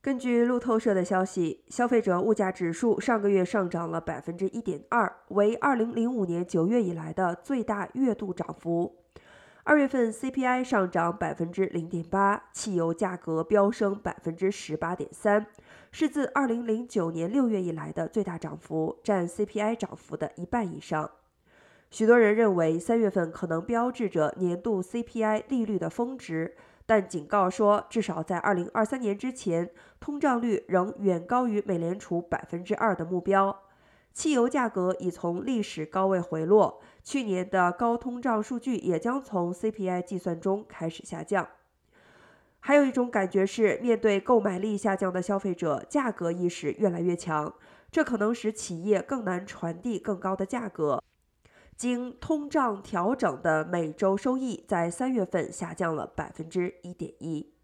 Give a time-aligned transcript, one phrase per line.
[0.00, 8.94] 根据路透社的消息，消费者物价指数上个月上涨了百分之一点二，为二零零五年九月以来的最大月度涨幅。
[9.64, 15.44] 二月份 CPI 上涨百分之零点八，汽油价格飙升百分之十八点三，
[15.90, 21.10] 是自二零零九年六月以来的最大涨幅，占 CPI 涨幅的一半以上。
[21.90, 26.54] 许多人认为三月份可能标志着年度 CPI 利率的峰值，
[26.88, 33.54] 但警告说，至少在二零二三年之前，通胀率仍远高于美联储百分之二的目标。
[34.14, 36.80] 汽油价格已从历史高位回落。
[37.02, 41.46] 去年的高通胀数据也将从 CPI 计算中开始下降。
[42.60, 47.52] 还有一种感觉是，面对购买力下降的消费者，价格意识越来越强，
[47.92, 51.02] 这可能使企业更难传递更高的价格。
[51.78, 57.54] 经通胀调整的每周收益在三月份下降了百分之一点一。